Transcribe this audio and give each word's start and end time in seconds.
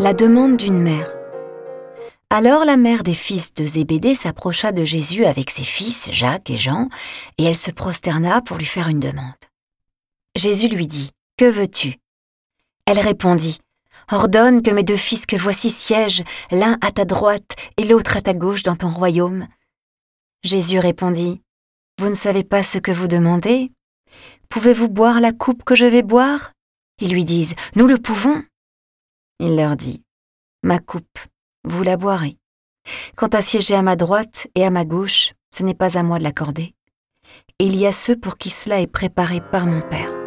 La 0.00 0.14
demande 0.14 0.56
d'une 0.56 0.78
mère. 0.80 1.12
Alors 2.30 2.64
la 2.64 2.76
mère 2.76 3.02
des 3.02 3.14
fils 3.14 3.52
de 3.54 3.66
Zébédée 3.66 4.14
s'approcha 4.14 4.70
de 4.70 4.84
Jésus 4.84 5.24
avec 5.24 5.50
ses 5.50 5.64
fils, 5.64 6.08
Jacques 6.12 6.50
et 6.50 6.56
Jean, 6.56 6.88
et 7.36 7.42
elle 7.42 7.56
se 7.56 7.72
prosterna 7.72 8.40
pour 8.40 8.58
lui 8.58 8.64
faire 8.64 8.86
une 8.86 9.00
demande. 9.00 9.34
Jésus 10.36 10.68
lui 10.68 10.86
dit, 10.86 11.10
Que 11.36 11.46
veux-tu? 11.46 11.96
Elle 12.86 13.00
répondit, 13.00 13.58
Ordonne 14.12 14.62
que 14.62 14.70
mes 14.70 14.84
deux 14.84 14.94
fils 14.94 15.26
que 15.26 15.34
voici 15.34 15.68
siègent, 15.68 16.22
l'un 16.52 16.78
à 16.80 16.92
ta 16.92 17.04
droite 17.04 17.56
et 17.76 17.84
l'autre 17.84 18.16
à 18.16 18.20
ta 18.20 18.34
gauche 18.34 18.62
dans 18.62 18.76
ton 18.76 18.90
royaume. 18.90 19.48
Jésus 20.44 20.78
répondit, 20.78 21.42
Vous 21.98 22.08
ne 22.08 22.14
savez 22.14 22.44
pas 22.44 22.62
ce 22.62 22.78
que 22.78 22.92
vous 22.92 23.08
demandez? 23.08 23.72
Pouvez-vous 24.48 24.88
boire 24.88 25.20
la 25.20 25.32
coupe 25.32 25.64
que 25.64 25.74
je 25.74 25.86
vais 25.86 26.02
boire? 26.02 26.52
Ils 27.00 27.10
lui 27.10 27.24
disent, 27.24 27.56
Nous 27.74 27.88
le 27.88 27.98
pouvons. 27.98 28.44
Il 29.40 29.56
leur 29.56 29.76
dit, 29.76 30.02
Ma 30.62 30.78
coupe, 30.78 31.18
vous 31.64 31.82
la 31.82 31.96
boirez. 31.96 32.38
Quant 33.16 33.28
à 33.28 33.40
siéger 33.40 33.74
à 33.74 33.82
ma 33.82 33.96
droite 33.96 34.48
et 34.54 34.64
à 34.64 34.70
ma 34.70 34.84
gauche, 34.84 35.32
ce 35.50 35.62
n'est 35.62 35.74
pas 35.74 35.96
à 35.96 36.02
moi 36.02 36.18
de 36.18 36.24
l'accorder. 36.24 36.74
Il 37.58 37.76
y 37.76 37.86
a 37.86 37.92
ceux 37.92 38.16
pour 38.16 38.38
qui 38.38 38.50
cela 38.50 38.80
est 38.80 38.86
préparé 38.86 39.40
par 39.40 39.66
mon 39.66 39.80
Père. 39.80 40.17